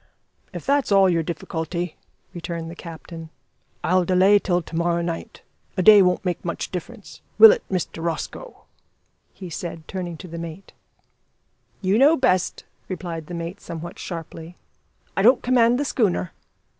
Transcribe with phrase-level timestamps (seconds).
[0.51, 1.95] "If that's all your difficulty,"
[2.33, 3.29] returned the captain,
[3.83, 5.43] "I'll delay till to morrow night.
[5.77, 8.63] A day won't make much difference will it, Mr Rosco?"
[9.31, 10.73] he said, turning to the mate.
[11.83, 14.55] "You know best" replied the mate somewhat sharply,
[15.15, 16.31] "I don't command the schooner."